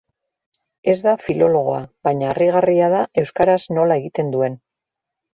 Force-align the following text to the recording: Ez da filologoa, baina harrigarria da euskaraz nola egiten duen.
Ez 0.93 0.95
da 1.07 1.11
filologoa, 1.25 1.81
baina 2.07 2.27
harrigarria 2.31 2.87
da 2.93 3.01
euskaraz 3.23 3.59
nola 3.79 3.99
egiten 4.05 4.33
duen. 4.37 4.57